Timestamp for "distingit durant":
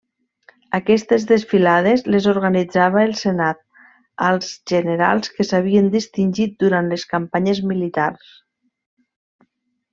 5.99-6.93